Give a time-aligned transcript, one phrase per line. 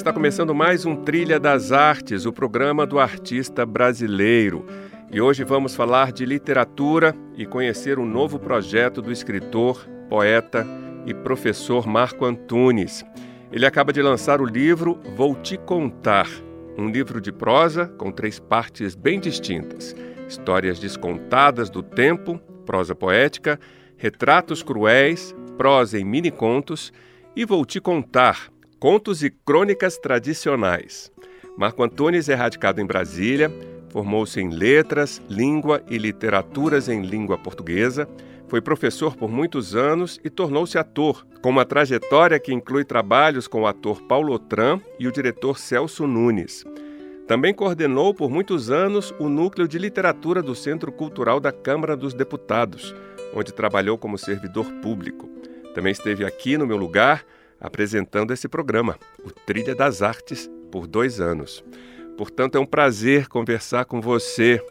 [0.00, 4.64] Está começando mais um Trilha das Artes, o programa do artista brasileiro.
[5.12, 10.66] E hoje vamos falar de literatura e conhecer um novo projeto do escritor, poeta
[11.04, 13.04] e professor Marco Antunes.
[13.52, 16.28] Ele acaba de lançar o livro Vou Te Contar,
[16.78, 19.94] um livro de prosa com três partes bem distintas:
[20.26, 23.60] histórias descontadas do tempo, prosa poética,
[23.98, 26.90] retratos cruéis, prosa em mini contos
[27.36, 31.12] e Vou Te Contar Contos e Crônicas Tradicionais.
[31.54, 33.52] Marco Antunes é radicado em Brasília,
[33.90, 38.08] formou-se em Letras, Língua e Literaturas em Língua Portuguesa,
[38.48, 43.60] foi professor por muitos anos e tornou-se ator, com uma trajetória que inclui trabalhos com
[43.60, 46.64] o ator Paulo Otran e o diretor Celso Nunes.
[47.28, 52.14] Também coordenou por muitos anos o núcleo de literatura do Centro Cultural da Câmara dos
[52.14, 52.94] Deputados,
[53.34, 55.28] onde trabalhou como servidor público.
[55.74, 57.26] Também esteve aqui no meu lugar
[57.60, 61.64] apresentando esse programa, o Trilha das Artes, por dois anos.
[62.16, 64.62] Portanto, é um prazer conversar com você,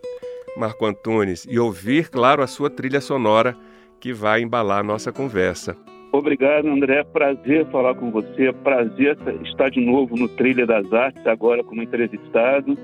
[0.58, 3.56] Marco Antunes, e ouvir, claro, a sua trilha sonora
[4.00, 5.76] que vai embalar a nossa conversa.
[6.12, 7.04] Obrigado, André.
[7.04, 8.52] Prazer falar com você.
[8.64, 12.78] Prazer estar de novo no Trilha das Artes, agora como entrevistado.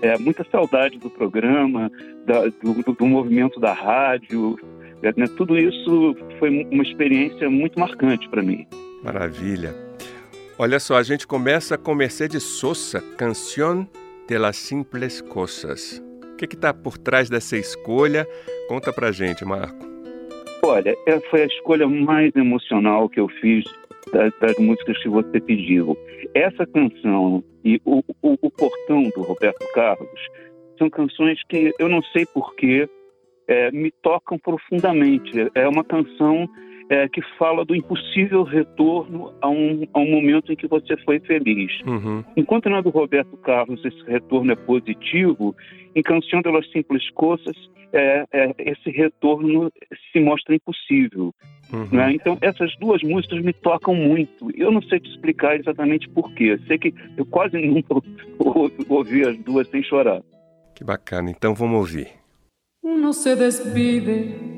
[0.00, 1.90] É, muita saudade do programa,
[2.24, 4.56] da, do, do, movimento da rádio.
[5.02, 5.12] Né?
[5.36, 8.64] Tudo isso foi uma experiência muito marcante para mim.
[9.02, 9.74] Maravilha.
[10.58, 13.88] Olha só, a gente começa com Mercedes Sosa, Canción
[14.28, 16.02] de las Simples Cosas.
[16.32, 18.26] O que está por trás dessa escolha?
[18.68, 19.86] Conta pra gente, Marco.
[20.62, 20.96] Olha,
[21.30, 23.64] foi a escolha mais emocional que eu fiz
[24.12, 25.96] das, das músicas que você pediu.
[26.34, 30.20] Essa canção e o, o, o, Portão do Roberto Carlos
[30.76, 32.88] são canções que eu não sei porquê
[33.46, 35.30] é, me tocam profundamente.
[35.54, 36.48] É uma canção
[36.88, 41.20] é, que fala do impossível retorno a um, a um momento em que você foi
[41.20, 41.72] feliz.
[41.86, 42.24] Uhum.
[42.36, 45.54] Enquanto na do Roberto Carlos esse retorno é positivo,
[45.94, 47.56] em Canção de las Simples Coisas
[47.92, 49.70] é, é, esse retorno
[50.12, 51.34] se mostra impossível.
[51.72, 51.88] Uhum.
[51.92, 52.12] Né?
[52.14, 54.50] Então essas duas músicas me tocam muito.
[54.54, 56.58] Eu não sei te explicar exatamente porquê.
[56.66, 57.94] Sei que eu quase nunca
[58.88, 60.22] ouvi as duas sem chorar.
[60.74, 61.30] Que bacana.
[61.30, 62.08] Então vamos ouvir.
[62.82, 64.57] Uno se despide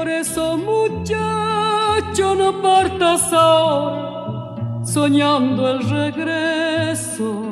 [0.00, 7.44] Por eso, muchacho, no partas ahora soñando el regreso.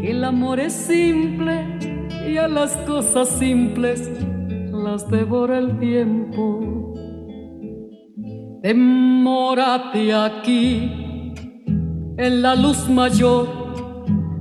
[0.00, 1.66] Que el amor es simple
[2.26, 4.10] y a las cosas simples
[4.72, 6.94] las devora el tiempo.
[8.62, 11.34] Demórate aquí
[12.16, 13.46] en la luz mayor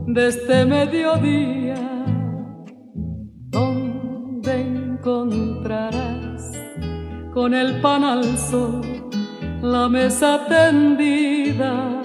[0.08, 1.85] de este mediodía,
[5.06, 6.52] encontrarás
[7.32, 8.82] con el pan al sol
[9.62, 12.02] la mesa tendida.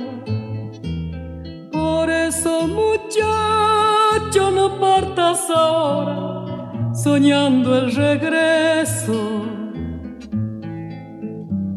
[1.73, 9.45] Por eso, muchacho, no partas ahora soñando el regreso.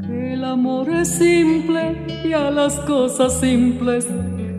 [0.05, 4.05] Que el amor es simple y a las cosas simples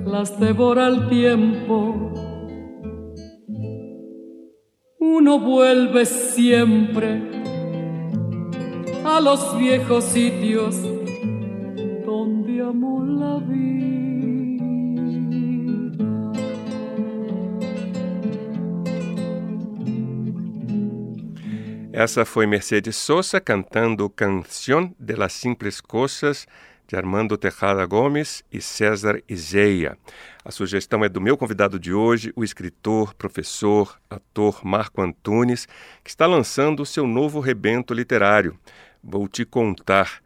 [0.07, 2.04] las devora el tiempo.
[5.35, 7.21] Uno vuelve siempre
[9.05, 10.77] a los viejos sitios
[12.05, 13.75] donde amó la vida.
[21.93, 26.47] Essa foi Mercedes Sosa cantando Canción de las Simples Coisas
[26.89, 29.97] de Armando Tejada Gomes e César Izeia.
[30.45, 35.65] A sugestão é do meu convidado de hoje, o escritor, professor, ator Marco Antunes,
[36.05, 38.55] que está lançando o seu novo rebento literário.
[39.03, 40.21] Vou te contar.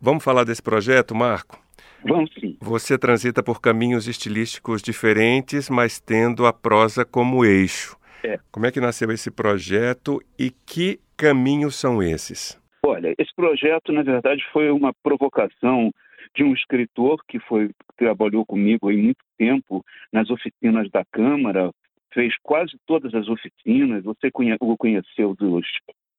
[0.00, 1.62] Vamos falar desse projeto, Marco?
[2.02, 2.56] Vamos sim.
[2.62, 7.94] Você transita por caminhos estilísticos diferentes, mas tendo a prosa como eixo.
[8.24, 8.38] É.
[8.50, 12.58] Como é que nasceu esse projeto e que caminhos são esses?
[12.86, 15.92] Olha, esse projeto, na verdade, foi uma provocação
[16.34, 21.70] de um escritor que foi trabalhou comigo há muito tempo nas oficinas da Câmara,
[22.12, 24.04] fez quase todas as oficinas.
[24.04, 25.66] Você conhe, o conheceu dos,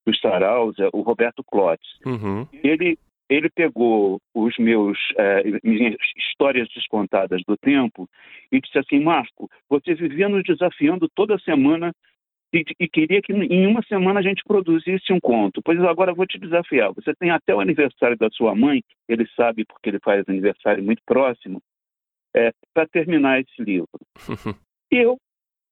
[0.06, 1.90] dos saraus, é o Roberto Clotes.
[2.06, 2.48] Uhum.
[2.64, 2.98] Ele
[3.30, 8.10] ele pegou os meus eh, minhas histórias descontadas do tempo
[8.52, 11.94] e disse assim, Marco, você vivia nos desafiando toda semana
[12.54, 15.62] e, e, queria que em uma semana a gente produzisse um conto.
[15.64, 16.92] Pois agora eu vou te desafiar.
[16.94, 21.02] Você tem até o aniversário da sua mãe, ele sabe porque ele faz aniversário muito
[21.06, 21.62] próximo,
[22.36, 23.88] é, para terminar esse livro.
[24.92, 25.18] e eu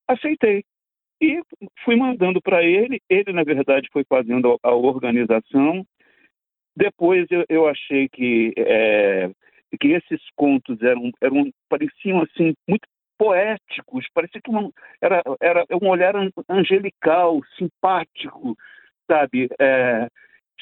[0.08, 0.64] aceitei.
[1.20, 1.42] E
[1.84, 3.02] fui mandando para ele.
[3.10, 5.84] Ele, na verdade, foi fazendo a organização.
[6.76, 9.32] Depois eu, eu achei que, é,
[9.80, 12.88] que esses contos eram, eram pareciam assim muito
[13.18, 14.70] poéticos, parecia que uma,
[15.02, 16.14] era, era um olhar
[16.50, 18.56] angelical, simpático,
[19.10, 19.50] sabe?
[19.60, 20.08] É,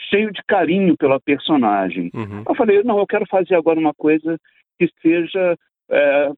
[0.09, 2.11] cheio de carinho pela personagem.
[2.13, 2.43] Uhum.
[2.47, 4.37] Eu falei, não, eu quero fazer agora uma coisa
[4.77, 5.57] que seja
[5.89, 6.31] é,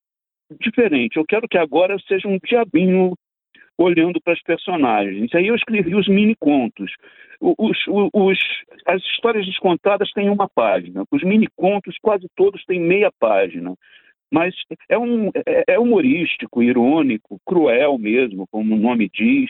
[0.60, 1.18] diferente.
[1.18, 3.14] Eu quero que agora seja um diabinho
[3.78, 5.34] olhando para as personagens.
[5.36, 6.92] Aí eu escrevi os mini contos.
[7.40, 8.40] Os, os, os,
[8.88, 11.04] as histórias descontadas têm uma página.
[11.12, 13.76] Os mini contos quase todos têm meia página
[14.32, 14.54] mas
[14.90, 19.50] é, um, é, é humorístico, irônico, cruel mesmo, como o nome diz.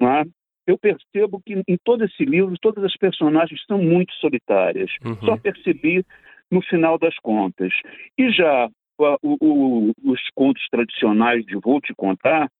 [0.00, 0.24] É?
[0.66, 4.90] Eu percebo que em todo esse livro, todas as personagens são muito solitárias.
[5.04, 5.16] Uhum.
[5.24, 6.04] Só percebi
[6.50, 7.72] no final das contas.
[8.16, 8.68] E já
[8.98, 12.50] o, o, os contos tradicionais de Vou Te Contar,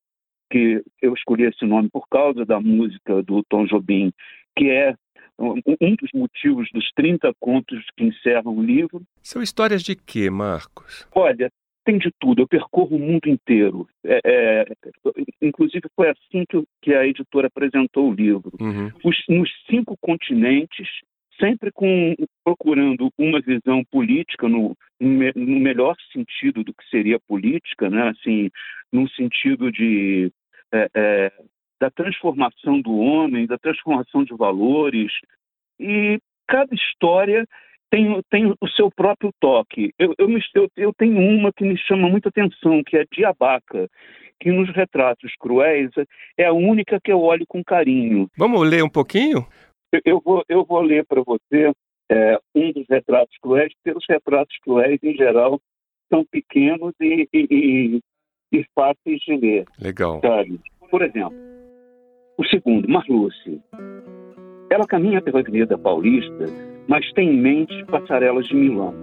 [0.50, 4.12] que eu escolhi esse nome por causa da música do Tom Jobim,
[4.56, 4.94] que é
[5.38, 9.02] um dos motivos dos 30 contos que encerram o livro.
[9.22, 11.06] São histórias de quê, Marcos?
[11.14, 11.50] Olha,
[11.84, 12.42] tem de tudo.
[12.42, 13.88] Eu percorro o mundo inteiro.
[14.04, 14.64] É, é,
[15.40, 18.52] inclusive foi assim que, que, a editora apresentou o livro.
[18.60, 18.90] Uhum.
[19.04, 20.88] Os, nos cinco continentes,
[21.40, 22.14] sempre com,
[22.44, 28.08] procurando uma visão política no, no, melhor sentido do que seria política, né?
[28.08, 28.50] assim,
[28.92, 30.30] num sentido de
[30.72, 31.32] é, é
[31.80, 35.12] da transformação do homem, da transformação de valores.
[35.78, 37.46] E cada história
[37.90, 39.92] tem, tem o seu próprio toque.
[39.98, 43.88] Eu, eu, eu, eu tenho uma que me chama muita atenção, que é a Diabaca,
[44.40, 45.90] que nos retratos cruéis
[46.36, 48.28] é a única que eu olho com carinho.
[48.36, 49.46] Vamos ler um pouquinho?
[49.92, 51.72] Eu, eu vou, eu vou ler para você
[52.10, 55.60] é, um dos retratos cruéis, porque os retratos cruéis, em geral,
[56.12, 58.00] são pequenos e, e, e,
[58.52, 59.64] e fáceis de ler.
[59.80, 60.20] Legal.
[60.20, 60.60] Sabe?
[60.90, 61.36] Por exemplo,
[62.38, 63.60] o segundo, Marluce.
[64.70, 66.44] Ela caminha pela Avenida Paulista,
[66.86, 68.94] mas tem em mente passarelas de Milão.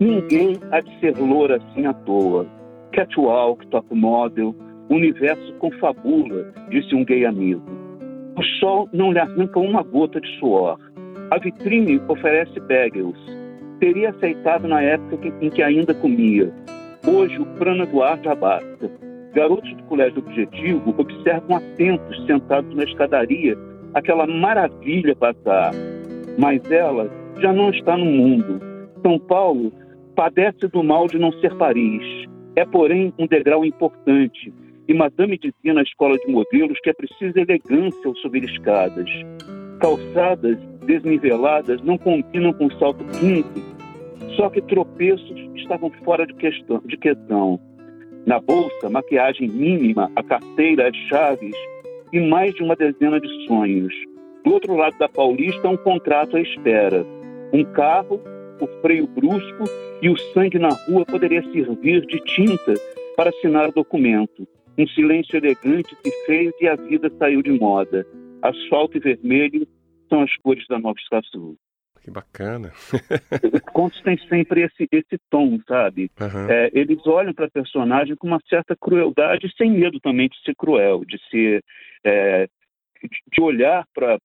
[0.00, 2.46] Ninguém há de ser loura assim à toa.
[2.92, 4.54] Catwalk, top model,
[4.88, 7.62] universo confabula, disse um gay amigo.
[8.36, 10.78] O sol não lhe arranca uma gota de suor.
[11.30, 13.18] A vitrine oferece bagels.
[13.78, 16.50] Teria aceitado na época em que ainda comia.
[17.06, 19.03] Hoje o prana do ar já basta.
[19.34, 23.58] Garotos do Colégio Objetivo observam atentos, sentados na escadaria,
[23.92, 25.72] aquela maravilha passar.
[26.38, 27.10] Mas ela
[27.40, 28.60] já não está no mundo.
[29.02, 29.72] São Paulo
[30.14, 32.02] padece do mal de não ser Paris.
[32.56, 34.54] É, porém, um degrau importante.
[34.86, 39.10] E Madame dizia na escola de modelos que é preciso elegância ao subir escadas.
[39.80, 43.44] Calçadas desniveladas não combinam com salto 15,
[44.36, 46.80] só que tropeços estavam fora de questão.
[46.84, 47.58] De questão.
[48.26, 51.54] Na bolsa, maquiagem mínima, a carteira, as chaves
[52.12, 53.92] e mais de uma dezena de sonhos.
[54.44, 57.04] Do outro lado da Paulista, um contrato à espera.
[57.52, 58.20] Um carro,
[58.60, 59.64] o freio brusco
[60.00, 62.74] e o sangue na rua poderia servir de tinta
[63.16, 64.48] para assinar o documento.
[64.78, 68.06] Um silêncio elegante se fez e a vida saiu de moda.
[68.42, 69.66] Asfalto e vermelho
[70.08, 71.56] são as cores da Nova Estação.
[72.04, 72.70] Que bacana.
[72.70, 76.10] Os contos têm sempre esse, esse tom, sabe?
[76.20, 76.50] Uhum.
[76.50, 80.54] É, eles olham para a personagem com uma certa crueldade, sem medo também de ser
[80.54, 81.64] cruel, de ser
[82.04, 82.46] é,
[83.32, 84.18] de olhar para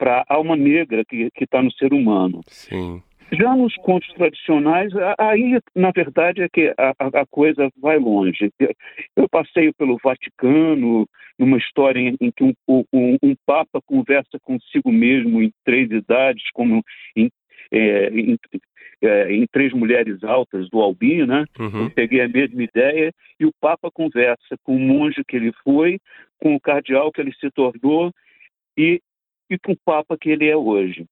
[0.00, 2.40] a alma negra que está no ser humano.
[2.46, 3.02] Sim.
[3.32, 8.50] Já nos contos tradicionais, aí, na verdade, é que a, a, coisa vai longe.
[9.16, 11.06] Eu passei pelo Vaticano,
[11.38, 16.82] numa história em que um, um, um Papa conversa consigo mesmo em três idades, como
[17.16, 17.30] em,
[17.72, 18.36] é, em,
[19.02, 21.44] é, em Três Mulheres Altas, do Albi, né?
[21.58, 21.84] Uhum.
[21.84, 25.98] Eu peguei a mesma ideia e o Papa conversa com o monge que ele foi,
[26.38, 28.12] com o cardeal que ele se tornou
[28.76, 29.00] e,
[29.48, 31.06] e com o Papa que ele é hoje.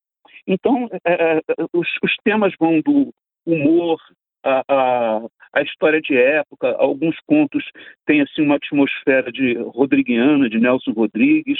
[0.47, 1.40] Então, é, é
[1.73, 3.12] os, os, temas vão do
[3.47, 3.99] humor,
[4.45, 5.21] a, a,
[5.54, 7.64] a, história de época, alguns contos
[8.07, 11.59] têm assim uma atmosfera de rodriguiana, de Nelson Rodrigues,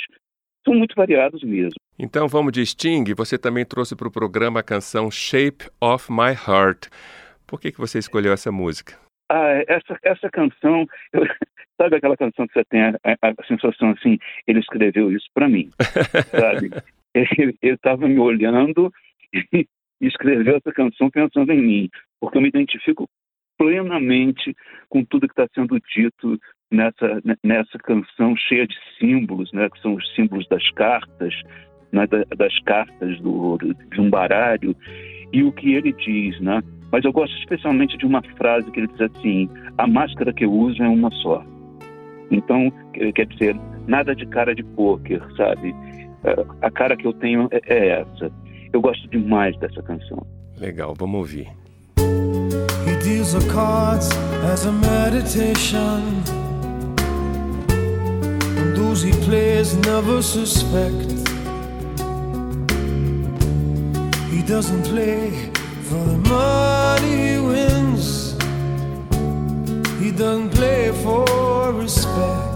[0.65, 1.77] são muito variados mesmo.
[1.99, 3.05] Então vamos de Sting.
[3.17, 6.89] Você também trouxe para o programa a canção Shape of My Heart.
[7.47, 8.95] Por que, que você escolheu essa música?
[9.31, 11.23] Ah, essa, essa canção, eu,
[11.81, 15.49] sabe aquela canção que você tem a, a, a sensação assim, ele escreveu isso para
[15.49, 15.71] mim,
[16.31, 16.71] sabe?
[17.39, 18.93] Ele estava me olhando
[19.33, 19.67] e
[20.01, 21.89] escreveu essa canção pensando em mim,
[22.21, 23.09] porque eu me identifico
[23.59, 24.55] plenamente
[24.89, 26.39] com tudo que está sendo dito
[26.71, 31.35] nessa, nessa canção cheia de símbolos, né, que são os símbolos das cartas,
[31.93, 34.77] né, das cartas do, de um baralho,
[35.33, 36.63] e o que ele diz, né?
[36.91, 40.53] Mas eu gosto especialmente de uma frase que ele diz assim: a máscara que eu
[40.53, 41.45] uso é uma só.
[42.31, 42.71] Então,
[43.15, 43.55] quer dizer,
[43.87, 45.75] nada de cara de pôquer, sabe?
[46.25, 48.31] É, a cara que eu tenho é, é essa.
[48.73, 50.27] Eu gosto demais dessa canção.
[50.59, 51.49] Legal, vamos ouvir.
[51.99, 54.09] He deals the cards
[54.53, 56.39] as a meditation.
[58.99, 61.11] those he plays never suspect.
[64.33, 65.31] He doesn't play
[65.83, 68.33] for the money he wins,
[70.01, 72.48] he doesn't play for respect.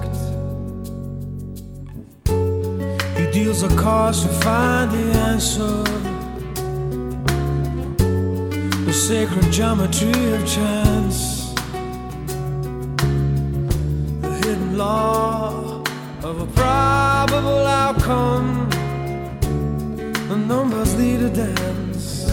[3.32, 5.82] Deals the cards to find the answer.
[8.84, 11.54] The sacred geometry of chance,
[14.20, 15.82] the hidden law
[16.22, 18.68] of a probable outcome.
[20.28, 22.30] The numbers lead a dance.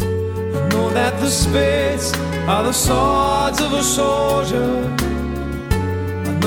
[0.00, 2.12] I know that the spades
[2.48, 5.17] are the swords of a soldier.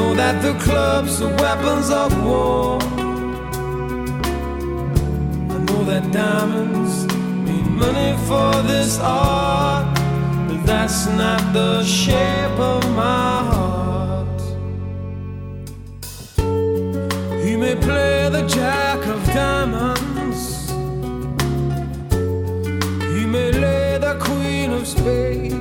[0.02, 2.80] Know that the clubs are weapons of war.
[5.54, 7.06] I know that diamonds
[7.46, 9.86] mean money for this art,
[10.48, 14.42] but that's not the shape of my heart.
[17.46, 20.72] He may play the jack of diamonds.
[23.16, 25.61] He may lay the queen of spades.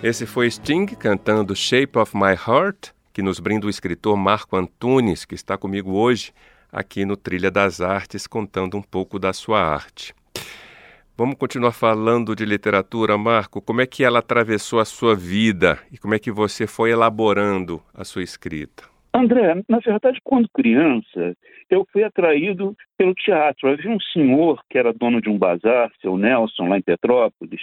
[0.00, 5.24] Esse foi Sting cantando Shape of My Heart, que nos brinda o escritor Marco Antunes,
[5.24, 6.32] que está comigo hoje
[6.70, 10.14] aqui no Trilha das Artes, contando um pouco da sua arte.
[11.16, 13.60] Vamos continuar falando de literatura, Marco.
[13.60, 17.82] Como é que ela atravessou a sua vida e como é que você foi elaborando
[17.92, 18.84] a sua escrita?
[19.12, 21.36] André, na verdade, quando criança,
[21.68, 23.68] eu fui atraído pelo teatro.
[23.68, 27.62] Havia um senhor que era dono de um bazar, seu Nelson, lá em Petrópolis,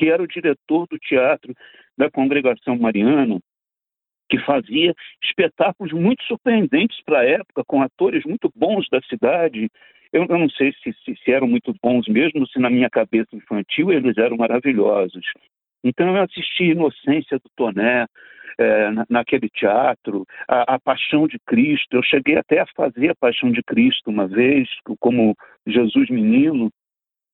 [0.00, 1.52] que era o diretor do teatro
[1.94, 3.38] da congregação mariana,
[4.30, 9.68] que fazia espetáculos muito surpreendentes para a época, com atores muito bons da cidade.
[10.10, 13.36] Eu, eu não sei se, se, se, eram muito bons mesmo, se na minha cabeça
[13.36, 15.26] infantil eles eram maravilhosos.
[15.84, 18.06] Então eu assisti Inocência do Toné
[18.58, 21.94] é, naquele teatro, a, a, Paixão de Cristo.
[21.94, 24.66] Eu cheguei até a fazer a Paixão de Cristo uma vez,
[24.98, 26.70] como Jesus Menino.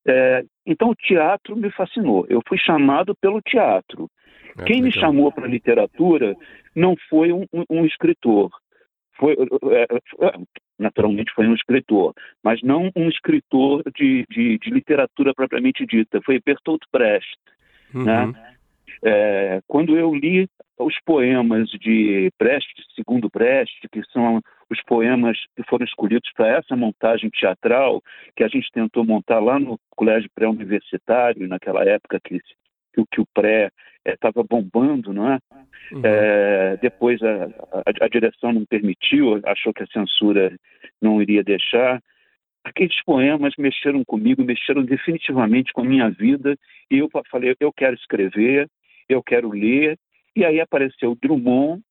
[0.07, 2.27] É, então o teatro me fascinou.
[2.29, 4.09] Eu fui chamado pelo teatro.
[4.59, 6.37] É, Quem me chamou para a literatura
[6.75, 8.51] não foi um, um, um escritor.
[9.19, 10.39] Foi, é, é,
[10.79, 16.21] naturalmente foi um escritor, mas não um escritor de, de, de literatura propriamente dita.
[16.23, 17.37] Foi Bertolt Brecht.
[17.93, 18.25] Né?
[18.25, 18.33] Uhum.
[18.33, 18.57] Né?
[19.03, 20.49] É, quando eu li
[20.79, 24.41] os poemas de Brecht, segundo Brecht, que são
[24.71, 28.03] os poemas que foram escolhidos para essa montagem teatral
[28.37, 32.41] que a gente tentou montar lá no colégio pré-universitário, naquela época que,
[32.95, 33.71] que, que o pré
[34.05, 35.39] estava é, bombando, não é?
[35.93, 36.01] Uhum.
[36.05, 40.55] é depois a, a, a, direção não permitiu, achou que a censura
[41.01, 42.01] não iria deixar.
[42.65, 46.57] Aqueles poemas mexeram comigo, mexeram definitivamente com a minha vida,
[46.91, 48.69] e eu falei, eu quero escrever,
[49.09, 49.97] eu quero ler,
[50.37, 51.83] e aí apareceu Drummond,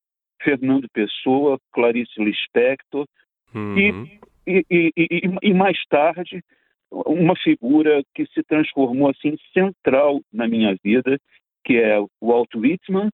[0.41, 3.07] Fernando Pessoa, Clarice Lispector,
[3.53, 3.77] uhum.
[3.77, 6.43] e, e, e, e, mais tarde
[6.91, 11.19] uma figura que se transformou assim central na minha vida,
[11.63, 13.09] que é o Walt Whitman,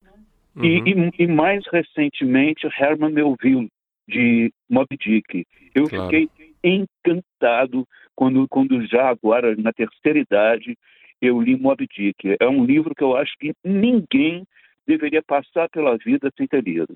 [0.55, 0.65] uhum.
[0.65, 3.69] e, e, mais recentemente Herman Melville,
[4.07, 5.45] de Moby Dick.
[5.73, 6.05] Eu claro.
[6.05, 6.29] fiquei
[6.63, 10.77] encantado quando, quando já agora, na terceira idade,
[11.21, 12.35] eu li Moby Dick.
[12.39, 14.43] É um livro que eu acho que ninguém
[14.87, 16.95] deveria passar pela vida sem ter lido.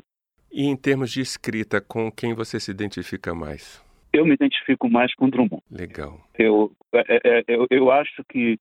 [0.51, 3.83] E em termos de escrita, com quem você se identifica mais?
[4.13, 5.61] Eu me identifico mais com Drummond.
[5.69, 6.21] Legal.
[6.37, 8.57] Eu, é, é, é eu, eu acho que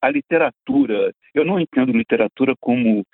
[0.00, 3.04] a literatura, eu não entendo literatura como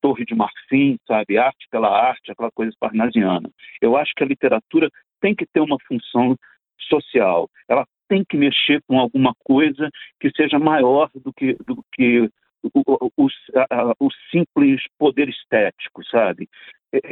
[0.00, 3.50] Torre de Marfim, sabe, arte pela arte, aquela coisa parnasiana.
[3.80, 4.88] Eu acho que a literatura
[5.20, 6.36] tem que ter uma função
[6.88, 7.50] social.
[7.68, 12.30] Ela tem que mexer com alguma coisa que seja maior do que, do que
[12.72, 13.28] o, o,
[14.00, 16.48] o, simples poder estético, sabe?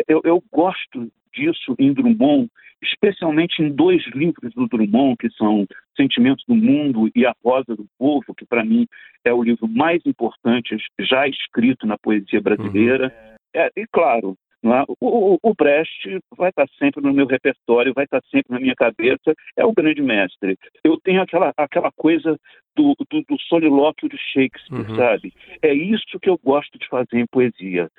[0.08, 2.48] Eu, eu, gosto disso em Drummond,
[2.82, 5.66] especialmente em dois livros do Drummond, que são
[5.96, 8.86] Sentimentos do Mundo e A Rosa do Povo, que para mim
[9.24, 13.06] é o livro mais importante já escrito na poesia brasileira.
[13.06, 13.32] Uhum.
[13.54, 14.84] É, e claro, é?
[15.00, 18.74] O, o, o, Brecht vai estar sempre no meu repertório, vai estar sempre na minha
[18.76, 20.56] cabeça, é o grande mestre.
[20.84, 22.38] Eu tenho aquela, aquela coisa
[22.76, 24.96] do, do, do solilóquio de Shakespeare, uhum.
[24.96, 25.32] sabe?
[25.62, 27.90] É isso que eu gosto de fazer em poesia.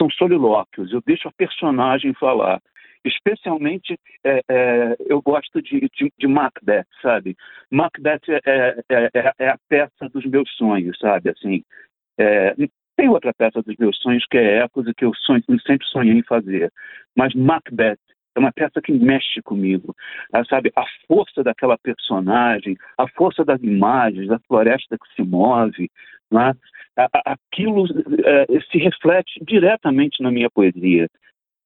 [0.00, 2.60] São solilóquios, eu deixo a personagem falar.
[3.04, 7.36] Especialmente, é, é, eu gosto de, de, de, Macbeth, sabe?
[7.70, 8.40] Macbeth é,
[8.90, 11.30] é, é, é, a peça dos meus sonhos, sabe?
[11.30, 11.62] Assim,
[12.18, 12.54] é,
[12.98, 16.14] tem outra peça dos meus sonhos que é Ecos e que eu, sonho, sempre sonhei
[16.14, 16.70] em fazer.
[17.16, 17.96] Mas Macbeth
[18.34, 19.94] é uma peça que mexe comigo.
[20.32, 25.88] Ah, sabe, a força daquela personagem, a força das imagens, da floresta que se move,
[26.30, 26.52] né?
[27.24, 27.86] aquilo
[28.24, 31.08] é, se reflete diretamente na minha poesia.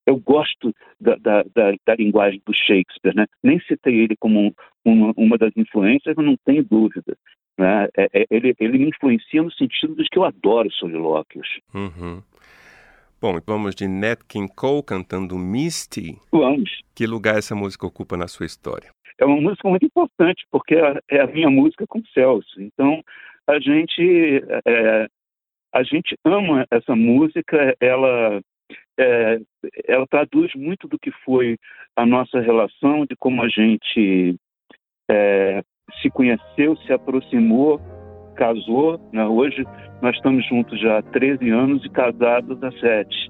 [0.07, 3.27] Eu gosto da, da, da, da linguagem do Shakespeare, né?
[3.43, 7.17] nem citei ele como um, uma das influências, mas não tenho dúvida.
[7.59, 7.89] Né?
[7.97, 11.47] É, é, ele, ele me influencia no sentido de que eu adoro solilóquios.
[11.75, 12.23] Uhum.
[13.21, 16.19] Bom, vamos de Nat King Cole cantando Misty.
[16.33, 16.81] Vamos.
[16.95, 18.91] Que lugar essa música ocupa na sua história?
[19.19, 22.61] É uma música muito importante, porque é, é a minha música com Celso.
[22.61, 23.01] Então,
[23.47, 25.07] a gente, é,
[25.73, 28.41] a gente ama essa música, ela,
[28.99, 29.41] é,
[29.87, 31.57] ela traduz muito do que foi
[31.95, 34.37] a nossa relação, de como a gente
[35.09, 35.63] é,
[36.01, 37.81] se conheceu, se aproximou,
[38.37, 39.01] casou.
[39.13, 39.25] Né?
[39.27, 39.65] Hoje
[40.01, 43.29] nós estamos juntos já há 13 anos e casados há 7.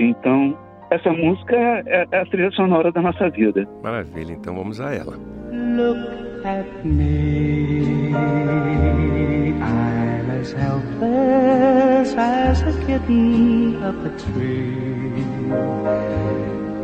[0.00, 0.56] Então,
[0.90, 3.68] essa música é, é a trilha sonora da nossa vida.
[3.82, 5.16] Maravilha, então vamos a ela.
[5.50, 8.12] Look at me,
[9.60, 16.07] I'm as helpless as a kitten up a tree.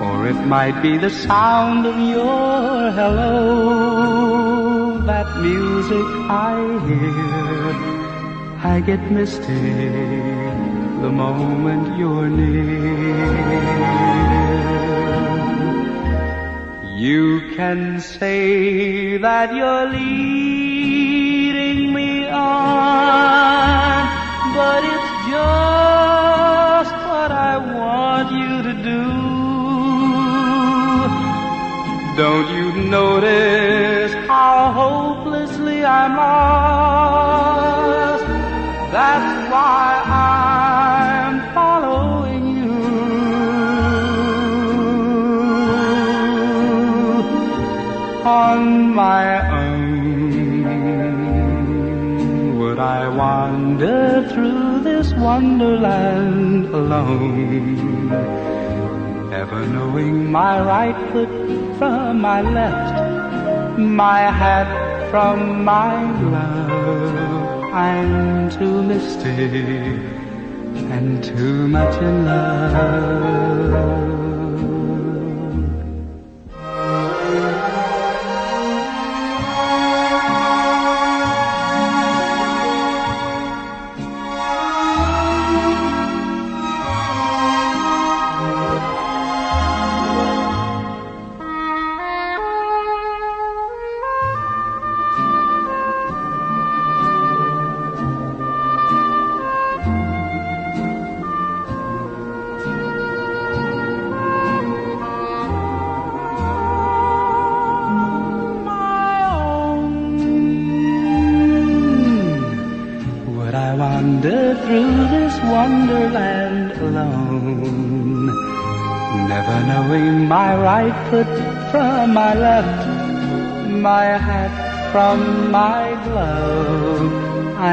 [0.00, 6.56] Or it might be the sound of your hello, that music I
[6.88, 7.74] hear.
[8.64, 10.24] I get misty
[11.04, 13.34] the moment you're near.
[16.96, 24.06] You can say that you're leading me on,
[24.54, 25.93] but it's just
[32.16, 37.44] Don't you notice how hopelessly I'm lost?
[38.92, 42.72] That's why I'm following you.
[48.24, 50.68] On my own,
[52.60, 58.10] would I wander through this wonderland alone?
[59.30, 67.64] Never knowing my right foot from my left, my hat from my glove.
[67.72, 70.14] I'm too misty
[70.94, 74.23] and too much in love.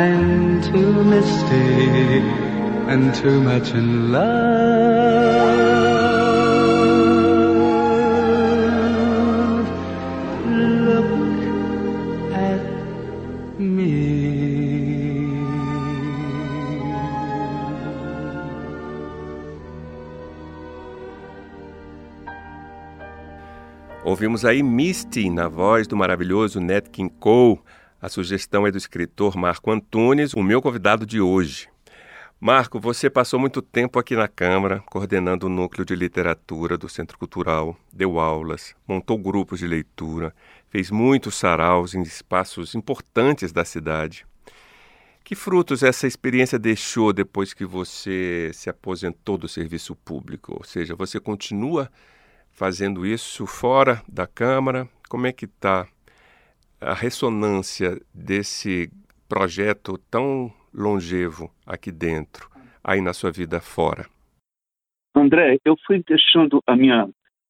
[0.02, 2.22] I'm too misty
[2.92, 4.22] and too much in love.
[10.88, 11.14] Look
[12.34, 12.64] at
[13.60, 14.32] me.
[24.04, 27.60] Ouvimos aí Misty na voz do maravilhoso Nat King Cole.
[28.02, 31.70] A sugestão é do escritor Marco Antunes, o meu convidado de hoje.
[32.40, 37.16] Marco, você passou muito tempo aqui na Câmara, coordenando o núcleo de literatura do Centro
[37.16, 40.34] Cultural, deu aulas, montou grupos de leitura,
[40.68, 44.26] fez muitos saraus em espaços importantes da cidade.
[45.24, 50.56] Que frutos essa experiência deixou depois que você se aposentou do serviço público?
[50.58, 51.88] Ou seja, você continua
[52.50, 54.90] fazendo isso fora da Câmara?
[55.08, 55.88] Como é que está
[56.82, 58.92] a ressonância desse
[59.30, 62.50] projeto tão longevo aqui dentro,
[62.84, 64.08] aí na sua vida fora?
[65.16, 67.08] André, eu fui deixando a minha,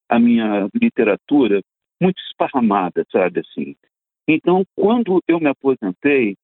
[0.08, 1.62] a minha literatura
[2.00, 3.74] muito esparramada, sabe assim.
[4.28, 6.36] Então, quando eu me aposentei,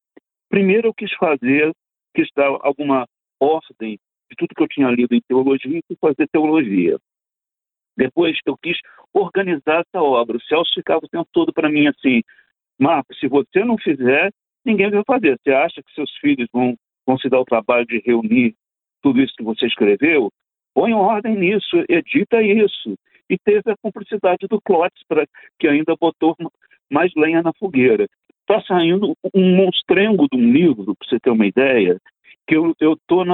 [0.49, 1.73] primeiro eu quis fazer,
[2.15, 3.07] quis dar alguma
[3.39, 3.99] ordem
[4.31, 6.99] de tudo que eu tinha lido em teologia e fazer teologia.
[7.97, 8.79] Depois eu quis
[9.13, 10.37] organizar essa obra.
[10.37, 12.23] O Celso ficava o tempo todo para mim assim:
[12.79, 14.31] Marco, se você não fizer,
[14.65, 15.39] ninguém vai fazer.
[15.39, 18.55] Você acha que seus filhos vão, vão se dar o trabalho de reunir
[19.03, 20.31] tudo isso que você escreveu?
[20.75, 22.95] Põe ordem nisso, edita isso.
[23.29, 25.27] E teve a cumplicidade do Clotes, pra,
[25.59, 26.37] que ainda botou
[26.91, 28.07] mais lenha na fogueira.
[28.41, 31.99] Está saindo um monstrengo de um livro, para você ter uma ideia,
[32.47, 33.25] que eu estou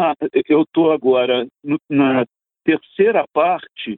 [0.48, 2.24] eu tô agora no, na
[2.64, 3.96] terceira parte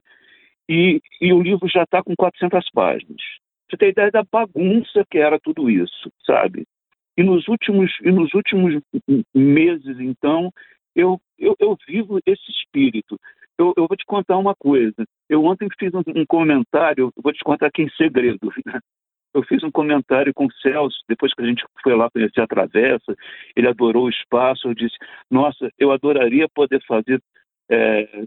[0.69, 3.21] e, e o livro já está com 400 páginas.
[3.69, 6.65] Você tem ideia da bagunça que era tudo isso, sabe?
[7.17, 8.81] E nos últimos, e nos últimos
[9.33, 10.51] meses, então,
[10.95, 13.19] eu, eu, eu vivo esse espírito.
[13.57, 15.05] Eu, eu, vou te contar uma coisa.
[15.27, 18.51] Eu ontem fiz um, um comentário, vou te contar aqui em segredo.
[18.65, 18.79] Né?
[19.33, 22.47] Eu fiz um comentário com o Celso, depois que a gente foi lá conhecer a
[22.47, 23.15] Travessa,
[23.55, 24.95] ele adorou o espaço, eu disse,
[25.29, 27.21] nossa, eu adoraria poder fazer
[27.69, 28.25] é,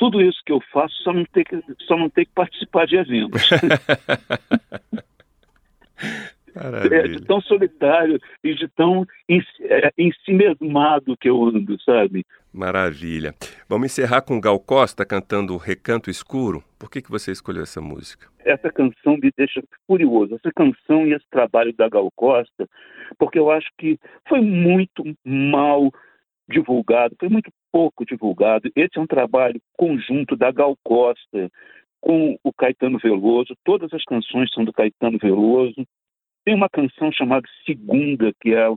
[0.00, 2.96] tudo isso que eu faço só não ter que, só não ter que participar de
[2.96, 3.50] eventos.
[6.90, 12.24] é, de tão solitário e de tão é, ensimesmado que eu ando, sabe?
[12.50, 13.34] Maravilha.
[13.68, 16.64] Vamos encerrar com Gal Costa cantando Recanto Escuro.
[16.78, 18.26] Por que, que você escolheu essa música?
[18.42, 20.34] Essa canção me deixa furioso.
[20.36, 22.66] Essa canção e esse trabalho da Gal Costa,
[23.18, 25.92] porque eu acho que foi muito mal
[26.48, 28.70] divulgado, foi muito pouco divulgado.
[28.74, 31.50] Esse é um trabalho conjunto da Gal Costa
[32.00, 33.54] com o Caetano Veloso.
[33.64, 35.86] Todas as canções são do Caetano Veloso.
[36.44, 38.68] Tem uma canção chamada Segunda, que é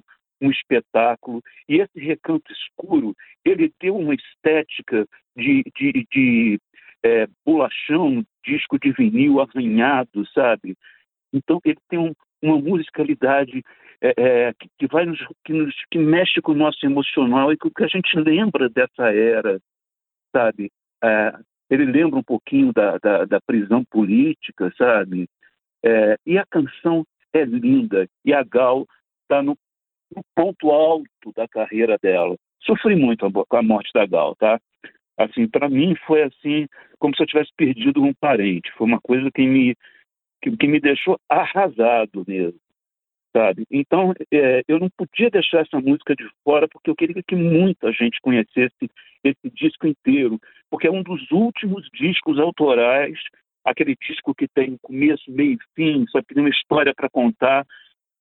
[0.41, 1.41] um espetáculo.
[1.67, 6.60] E esse Recanto Escuro, ele deu uma estética de, de, de
[7.03, 10.75] é, bolachão, disco de vinil arranhado, sabe?
[11.34, 13.63] Então ele tem um, uma musicalidade
[14.03, 17.69] é, é, que, vai nos, que, nos, que mexe com o nosso emocional e que,
[17.69, 19.59] que a gente lembra dessa era,
[20.35, 20.69] sabe?
[21.03, 21.33] É,
[21.69, 25.27] ele lembra um pouquinho da, da, da prisão política, sabe?
[25.83, 28.85] É, e a canção é linda e a Gal
[29.23, 29.57] está no
[30.15, 32.35] no ponto alto da carreira dela.
[32.61, 34.59] Sofri muito com a morte da Gal, tá?
[35.17, 38.71] Assim, para mim foi assim, como se eu tivesse perdido um parente.
[38.77, 39.75] Foi uma coisa que me
[40.41, 42.59] que, que me deixou arrasado mesmo,
[43.35, 43.65] sabe?
[43.71, 47.91] Então, é, eu não podia deixar essa música de fora porque eu queria que muita
[47.91, 48.89] gente conhecesse
[49.23, 53.17] esse disco inteiro, porque é um dos últimos discos autorais,
[53.65, 57.65] aquele disco que tem começo, meio e fim, só tem uma história para contar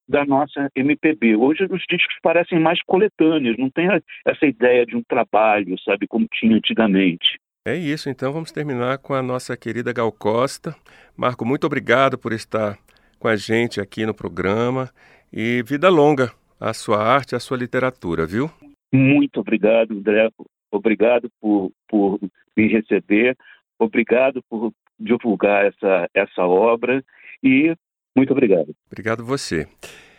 [0.08, 1.36] da nossa MPB.
[1.36, 3.88] Hoje os discos parecem mais coletâneos, não tem
[4.26, 7.38] essa ideia de um trabalho, sabe, como tinha antigamente.
[7.64, 10.74] É isso, então vamos terminar com a nossa querida Gal Costa.
[11.16, 12.76] Marco, muito obrigado por estar
[13.22, 14.90] com a gente aqui no programa
[15.32, 18.50] e vida longa à sua arte, à sua literatura, viu?
[18.92, 20.28] Muito obrigado, André.
[20.72, 22.18] Obrigado por, por
[22.56, 23.36] me receber,
[23.78, 27.04] obrigado por divulgar essa, essa obra
[27.44, 27.72] e
[28.16, 28.74] muito obrigado.
[28.90, 29.68] Obrigado você.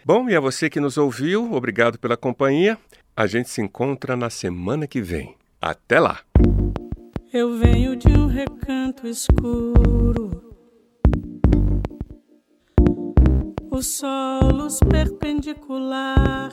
[0.06, 2.78] Bom, e a você que nos ouviu, obrigado pela companhia.
[3.18, 5.36] A gente se encontra na semana que vem.
[5.62, 6.22] Até lá!
[7.34, 10.23] Eu venho de um recanto escuro,
[13.74, 16.52] o solos perpendicular.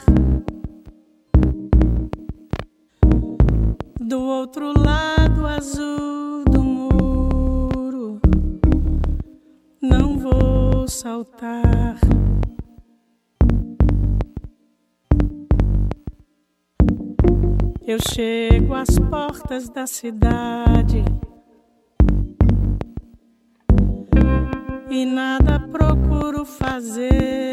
[4.00, 8.20] Do outro lado azul do muro,
[9.82, 11.98] não vou saltar.
[17.86, 21.04] Eu chego às portas da cidade
[25.70, 27.52] procuro fazer.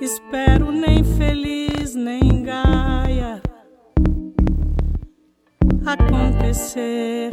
[0.00, 3.42] Espero nem feliz nem gaia
[5.84, 7.30] acontecer.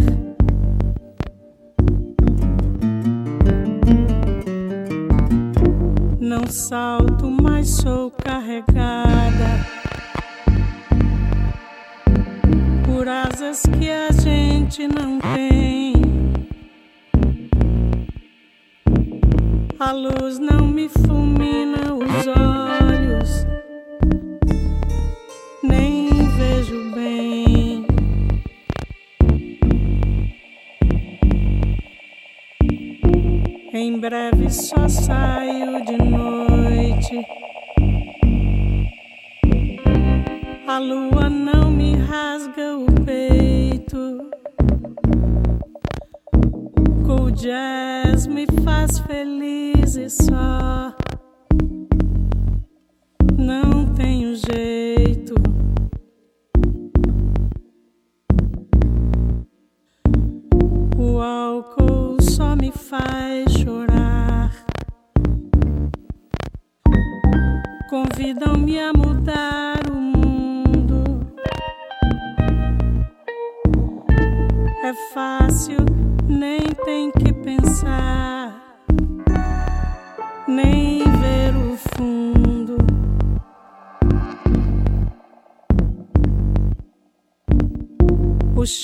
[6.19, 9.05] Não salto, mas sou carregada
[12.85, 15.84] por asas que a gente não tem.
[19.77, 23.45] A luz não me fulmina os olhos,
[25.61, 27.85] nem vejo bem.
[33.73, 35.74] Em breve só saio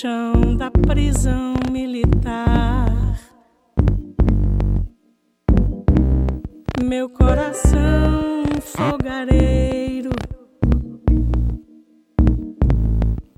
[0.02, 2.90] chão da prisão militar.
[6.82, 10.10] Meu coração fogareiro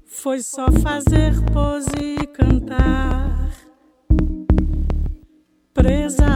[0.07, 1.91] foi só fazer pose
[2.23, 3.51] e cantar,
[5.75, 6.34] presa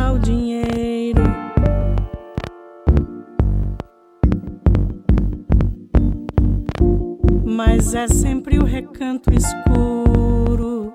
[7.79, 10.93] Mas é sempre o recanto escuro.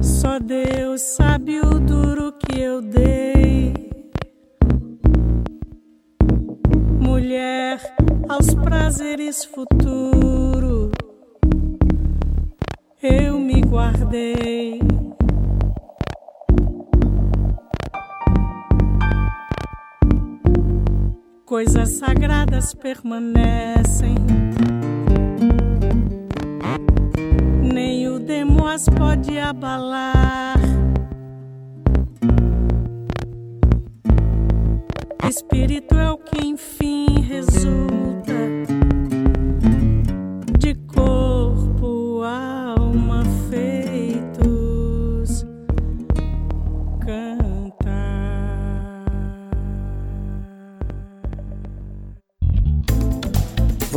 [0.00, 3.74] Só Deus sabe o duro que eu dei.
[6.98, 7.78] Mulher
[8.26, 10.90] aos prazeres futuro,
[13.02, 14.69] eu me guardei.
[21.50, 24.14] Coisas sagradas permanecem.
[27.60, 30.60] Nem o demo as pode abalar.
[35.28, 37.89] Espírito é o que enfim resulta